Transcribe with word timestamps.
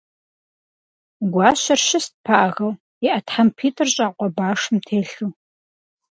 Гуащэр 1.33 1.79
щыст 1.87 2.13
пагэу, 2.25 2.71
и 3.05 3.07
Ӏэ 3.13 3.19
тхьэмпитӀыр 3.25 3.89
щӀакъуэ 3.93 4.27
башым 4.37 4.77
телъу. 4.87 5.31